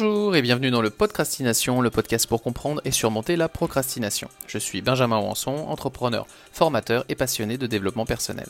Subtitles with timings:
[0.00, 4.28] Bonjour et bienvenue dans le Podcastination, le podcast pour comprendre et surmonter la procrastination.
[4.46, 8.46] Je suis Benjamin Wanson, entrepreneur, formateur et passionné de développement personnel.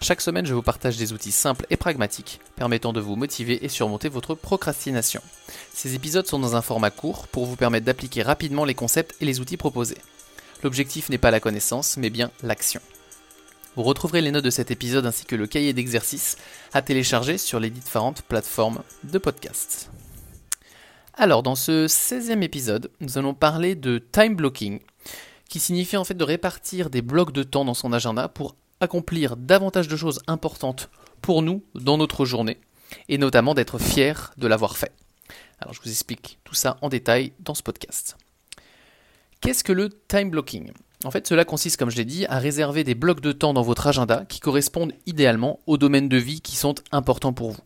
[0.00, 3.68] Chaque semaine, je vous partage des outils simples et pragmatiques permettant de vous motiver et
[3.68, 5.22] surmonter votre procrastination.
[5.72, 9.26] Ces épisodes sont dans un format court pour vous permettre d'appliquer rapidement les concepts et
[9.26, 9.98] les outils proposés.
[10.64, 12.80] L'objectif n'est pas la connaissance, mais bien l'action.
[13.76, 16.36] Vous retrouverez les notes de cet épisode ainsi que le cahier d'exercices
[16.72, 19.88] à télécharger sur les différentes plateformes de podcast.
[21.22, 24.80] Alors, dans ce 16e épisode, nous allons parler de time blocking,
[25.50, 29.36] qui signifie en fait de répartir des blocs de temps dans son agenda pour accomplir
[29.36, 30.88] davantage de choses importantes
[31.20, 32.58] pour nous dans notre journée,
[33.10, 34.92] et notamment d'être fier de l'avoir fait.
[35.60, 38.16] Alors, je vous explique tout ça en détail dans ce podcast.
[39.42, 40.72] Qu'est-ce que le time blocking?
[41.04, 43.60] En fait, cela consiste, comme je l'ai dit, à réserver des blocs de temps dans
[43.60, 47.60] votre agenda qui correspondent idéalement aux domaines de vie qui sont importants pour vous.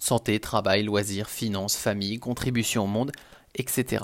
[0.00, 3.12] Santé, travail, loisirs, finances, famille, contribution au monde,
[3.54, 4.02] etc.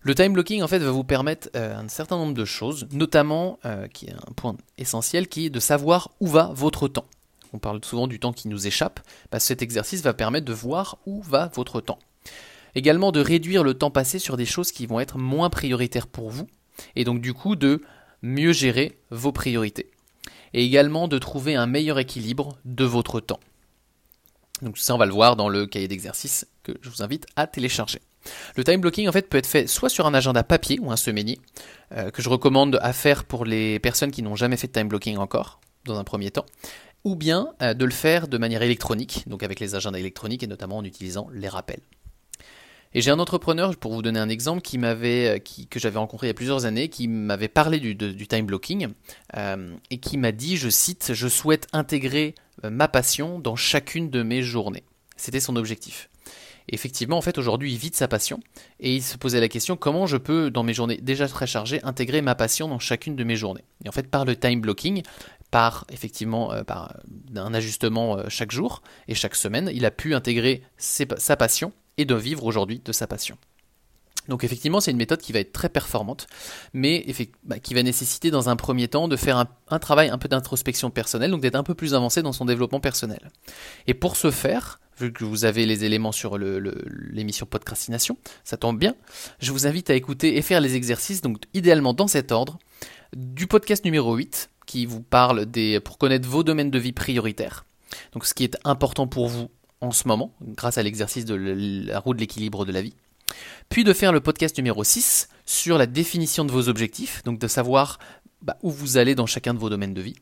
[0.00, 3.58] Le time blocking en fait va vous permettre euh, un certain nombre de choses, notamment
[3.66, 7.06] euh, qui est un point essentiel qui est de savoir où va votre temps.
[7.52, 9.00] On parle souvent du temps qui nous échappe,
[9.32, 11.98] bah, cet exercice va permettre de voir où va votre temps.
[12.76, 16.30] Également de réduire le temps passé sur des choses qui vont être moins prioritaires pour
[16.30, 16.46] vous
[16.94, 17.82] et donc du coup de
[18.22, 19.90] mieux gérer vos priorités.
[20.54, 23.40] Et également de trouver un meilleur équilibre de votre temps.
[24.62, 27.46] Donc ça on va le voir dans le cahier d'exercice que je vous invite à
[27.46, 28.00] télécharger.
[28.56, 30.96] Le time blocking en fait peut être fait soit sur un agenda papier ou un
[30.96, 31.38] semainier
[31.92, 34.88] euh, que je recommande à faire pour les personnes qui n'ont jamais fait de time
[34.88, 36.46] blocking encore dans un premier temps,
[37.04, 40.48] ou bien euh, de le faire de manière électronique, donc avec les agendas électroniques et
[40.48, 41.80] notamment en utilisant les rappels.
[42.96, 46.28] Et j'ai un entrepreneur, pour vous donner un exemple, qui m'avait, euh, que j'avais rencontré
[46.28, 47.94] il y a plusieurs années, qui m'avait parlé du,
[48.26, 48.88] time blocking
[49.36, 54.08] euh, et qui m'a dit, je cite, je souhaite intégrer euh, ma passion dans chacune
[54.08, 54.82] de mes journées.
[55.18, 56.08] C'était son objectif.
[56.70, 58.40] Effectivement, en fait, aujourd'hui, il vit de sa passion
[58.80, 61.82] et il se posait la question comment je peux, dans mes journées déjà très chargées,
[61.82, 63.64] intégrer ma passion dans chacune de mes journées?
[63.84, 65.02] Et en fait, par le time blocking,
[65.50, 66.96] par effectivement par
[67.36, 72.14] un ajustement chaque jour et chaque semaine, il a pu intégrer sa passion et de
[72.14, 73.36] vivre aujourd'hui de sa passion.
[74.28, 76.26] Donc effectivement, c'est une méthode qui va être très performante,
[76.72, 77.06] mais
[77.44, 80.90] bah, qui va nécessiter dans un premier temps de faire un, travail un peu d'introspection
[80.90, 83.30] personnelle, donc d'être un peu plus avancé dans son développement personnel.
[83.86, 88.78] Et pour ce faire, vu que vous avez les éléments sur l'émission Podcastination, ça tombe
[88.78, 88.94] bien,
[89.38, 92.58] je vous invite à écouter et faire les exercices, donc idéalement dans cet ordre,
[93.14, 97.64] du podcast numéro 8, qui vous parle des, pour connaître vos domaines de vie prioritaires.
[98.12, 99.48] Donc ce qui est important pour vous
[99.80, 102.94] en ce moment, grâce à l'exercice de la roue de l'équilibre de la vie.
[103.68, 107.48] Puis de faire le podcast numéro 6 sur la définition de vos objectifs, donc de
[107.48, 107.98] savoir
[108.42, 110.16] bah, où vous allez dans chacun de vos domaines de vie.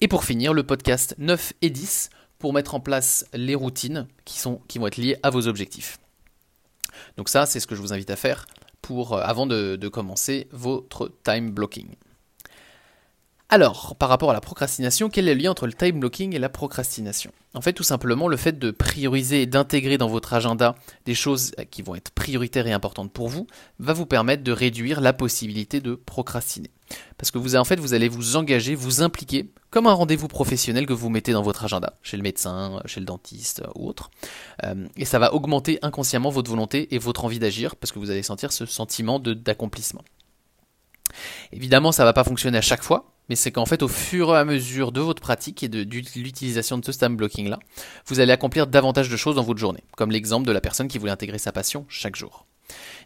[0.00, 4.38] Et pour finir, le podcast 9 et 10 pour mettre en place les routines qui,
[4.38, 5.98] sont, qui vont être liées à vos objectifs.
[7.16, 8.46] Donc ça, c'est ce que je vous invite à faire
[8.90, 11.88] euh, avant de commencer votre time blocking.
[13.48, 16.40] Alors, par rapport à la procrastination, quel est le lien entre le time blocking et
[16.40, 17.30] la procrastination?
[17.54, 20.74] En fait, tout simplement, le fait de prioriser et d'intégrer dans votre agenda
[21.04, 23.46] des choses qui vont être prioritaires et importantes pour vous
[23.78, 26.70] va vous permettre de réduire la possibilité de procrastiner.
[27.18, 30.84] Parce que vous, en fait, vous allez vous engager, vous impliquer comme un rendez-vous professionnel
[30.84, 34.10] que vous mettez dans votre agenda, chez le médecin, chez le dentiste ou autre.
[34.64, 38.10] Euh, et ça va augmenter inconsciemment votre volonté et votre envie d'agir parce que vous
[38.10, 40.02] allez sentir ce sentiment d'accomplissement.
[41.52, 44.34] Évidemment, ça ne va pas fonctionner à chaque fois, mais c'est qu'en fait, au fur
[44.34, 47.58] et à mesure de votre pratique et de, l'utilisation de ce time blocking là,
[48.06, 50.98] vous allez accomplir davantage de choses dans votre journée, comme l'exemple de la personne qui
[50.98, 52.46] voulait intégrer sa passion chaque jour.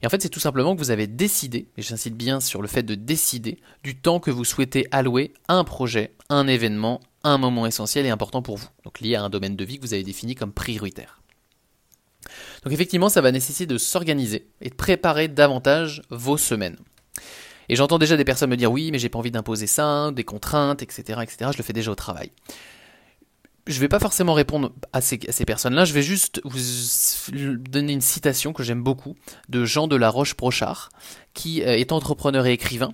[0.03, 2.69] Et en fait, c'est tout simplement que vous avez décidé, et j'incite bien sur le
[2.69, 7.37] fait de décider, du temps que vous souhaitez allouer à un projet, un événement, un
[7.37, 9.95] moment essentiel et important pour vous, donc lié à un domaine de vie que vous
[9.95, 11.21] avez défini comme prioritaire.
[12.65, 16.77] Donc effectivement, ça va nécessiter de s'organiser et de préparer davantage vos semaines.
[17.71, 20.25] Et j'entends déjà des personnes me dire oui, mais j'ai pas envie d'imposer ça, des
[20.25, 21.53] contraintes, etc., etc.
[21.53, 22.33] Je le fais déjà au travail.
[23.69, 26.59] Je vais pas forcément répondre à ces, personnes-là, je vais juste vous
[27.59, 29.15] donner une citation que j'aime beaucoup
[29.49, 30.89] de Jean de la Roche-Brochard,
[31.33, 32.91] qui euh, est entrepreneur et écrivain,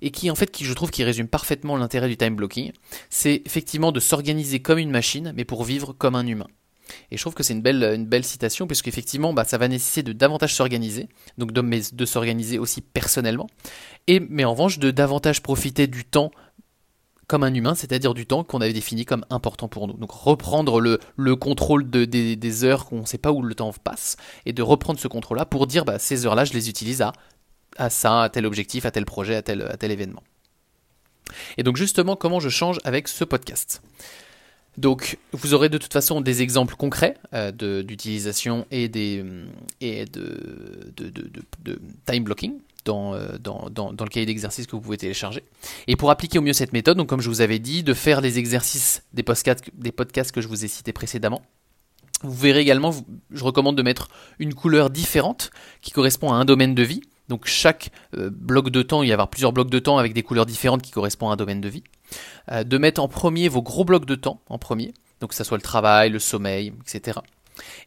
[0.00, 2.70] et qui en fait je trouve qui résume parfaitement l'intérêt du time blocking,
[3.08, 6.46] c'est effectivement de s'organiser comme une machine mais pour vivre comme un humain.
[7.10, 10.02] Et je trouve que c'est une belle, une belle citation, puisqu'effectivement, bah, ça va nécessiter
[10.02, 11.08] de davantage s'organiser,
[11.38, 13.46] donc de, s'organiser aussi personnellement,
[14.06, 16.30] et, mais en revanche, de davantage profiter du temps
[17.26, 19.94] comme un humain, c'est-à-dire du temps qu'on avait défini comme important pour nous.
[19.94, 23.72] Donc reprendre le, le contrôle de, des, heures qu'on ne sait pas où le temps
[23.72, 24.16] passe,
[24.46, 27.12] et de reprendre ce contrôle-là pour dire, bah, ces heures-là, je les utilise à,
[27.76, 30.22] à ça, à tel objectif, à tel projet, à tel, à tel événement.
[31.56, 33.82] Et donc justement, comment je change avec ce podcast?
[34.78, 38.84] Donc, vous aurez de toute façon des exemples concrets euh, d'utilisation et,
[39.80, 44.96] et de, de, time blocking dans, euh, dans, dans, le cahier d'exercice que vous pouvez
[44.96, 45.42] télécharger.
[45.86, 48.38] Et pour appliquer au mieux cette méthode, comme je vous avais dit, de faire les
[48.38, 51.42] exercices des podcasts, que je vous ai cités précédemment.
[52.22, 52.92] Vous verrez également,
[53.30, 54.08] je recommande de mettre
[54.38, 55.50] une couleur différente
[55.80, 57.02] qui correspond à un domaine de vie.
[57.28, 60.22] Donc chaque euh, bloc de temps, il y avoir plusieurs blocs de temps avec des
[60.22, 61.84] couleurs différentes qui correspondent à un domaine de vie.
[62.50, 65.44] Euh, de mettre en premier vos gros blocs de temps en premier, donc que ce
[65.44, 67.18] soit le travail, le sommeil, etc.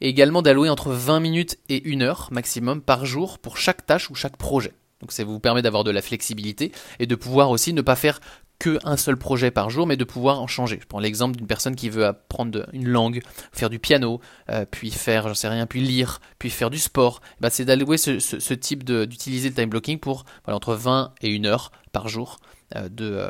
[0.01, 4.09] Et également d'allouer entre 20 minutes et 1 heure maximum par jour pour chaque tâche
[4.09, 4.73] ou chaque projet.
[5.01, 8.21] Donc ça vous permet d'avoir de la flexibilité et de pouvoir aussi ne pas faire
[8.59, 10.79] qu'un seul projet par jour, mais de pouvoir en changer.
[10.81, 13.21] Je prends l'exemple d'une personne qui veut apprendre une langue,
[13.51, 17.21] faire du piano, euh, puis faire, j'en sais rien, puis lire, puis faire du sport.
[17.41, 21.71] Bah, c'est d'allouer ce, type d'utiliser le time blocking pour entre 20 et 1 heure
[21.91, 22.37] par jour
[22.73, 23.29] de, euh,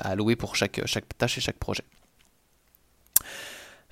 [0.00, 0.80] à allouer pour chaque,
[1.18, 1.84] tâche et chaque projet.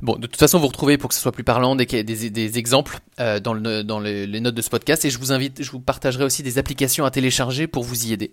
[0.02, 3.40] Bon, de toute façon, vous retrouvez pour que ce soit plus parlant des, exemples euh,
[3.40, 6.24] dans, le, dans les, notes de ce podcast et je vous invite, je vous partagerai
[6.24, 8.30] aussi des applications à télécharger pour vous y aider,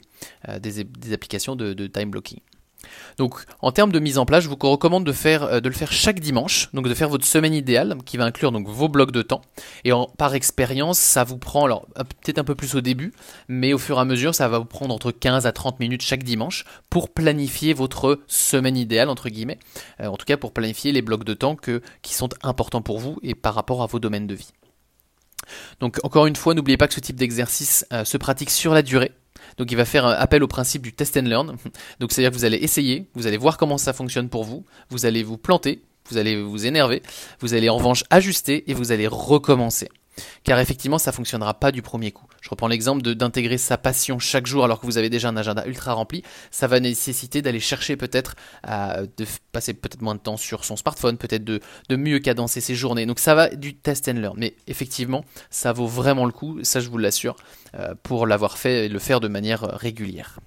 [0.50, 2.40] euh, des, applications de time blocking.
[3.18, 6.20] Donc en termes de mise en place, je vous recommande euh, de le faire chaque
[6.20, 9.42] dimanche, donc de faire votre semaine idéale qui va inclure donc vos blocs de temps.
[9.84, 13.14] Et par expérience, ça vous prend, alors peut-être un peu plus au début,
[13.48, 16.02] mais au fur et à mesure, ça va vous prendre entre 15 à 30 minutes
[16.02, 19.60] chaque dimanche pour planifier votre semaine idéale, entre guillemets.
[20.02, 23.18] Euh, en tout cas pour planifier les blocs de temps qui sont importants pour vous
[23.24, 24.52] et par rapport à vos domaines de vie.
[25.80, 28.82] Donc encore une fois, n'oubliez pas que ce type d'exercice euh, se pratique sur la
[28.82, 29.12] durée.
[29.58, 31.56] Donc il va faire appel au principe du test and learn.
[32.00, 35.06] Donc c'est-à-dire que vous allez essayer, vous allez voir comment ça fonctionne pour vous, vous
[35.06, 37.02] allez vous planter, vous allez vous énerver,
[37.40, 39.90] vous allez en revanche ajuster et vous allez recommencer.
[40.44, 42.26] Car effectivement, ça fonctionnera pas du premier coup.
[42.42, 45.66] Je reprends l'exemple d'intégrer sa passion chaque jour alors que vous avez déjà un agenda
[45.66, 46.24] ultra rempli.
[46.52, 48.36] Ça va nécessiter d'aller chercher peut-être
[48.68, 52.76] de passer peut-être moins de temps sur son smartphone, peut-être de, de mieux cadencer ses
[52.76, 53.06] journées.
[53.06, 54.36] Donc ça va du test and learn.
[54.38, 57.36] Mais effectivement, ça vaut vraiment le coup, ça je vous l'assure,
[57.76, 60.40] euh, pour l'avoir fait et le faire de manière régulière.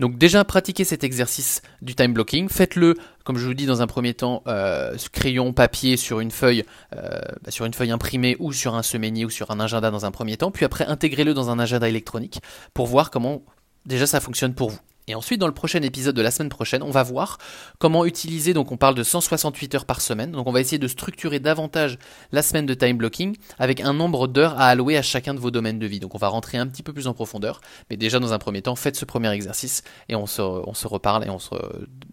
[0.00, 3.86] Donc déjà pratiquez cet exercice du time blocking, faites-le comme je vous dis dans un
[3.86, 6.64] premier temps euh, crayon papier sur une feuille
[6.94, 10.06] euh, bah, sur une feuille imprimée ou sur un semainier ou sur un agenda dans
[10.06, 12.40] un premier temps, puis après intégrez-le dans un agenda électronique
[12.74, 13.42] pour voir comment
[13.84, 14.78] déjà ça fonctionne pour vous.
[15.08, 17.38] Et ensuite, dans le prochain épisode de la semaine prochaine, on va voir
[17.78, 20.88] comment utiliser, donc on parle de 168 heures par semaine, donc on va essayer de
[20.88, 21.98] structurer davantage
[22.32, 25.52] la semaine de time blocking avec un nombre d'heures à allouer à chacun de vos
[25.52, 26.00] domaines de vie.
[26.00, 28.62] Donc on va rentrer un petit peu plus en profondeur, mais déjà dans un premier
[28.62, 31.54] temps, faites ce premier exercice et on se, reparle et, on se,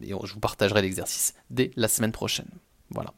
[0.01, 2.48] et je vous partagerai l'exercice dès la semaine prochaine.
[2.92, 3.13] Voilà.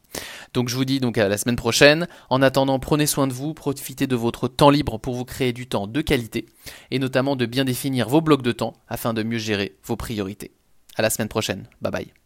[0.56, 2.08] Donc je vous dis donc à la semaine prochaine.
[2.30, 5.66] En attendant, prenez soin de vous, profitez de votre temps libre pour vous créer du
[5.66, 6.46] temps de qualité
[6.90, 10.52] et notamment de bien définir vos blocs de temps afin de mieux gérer vos priorités.
[10.96, 11.68] À la semaine prochaine.
[11.82, 12.25] Bye bye.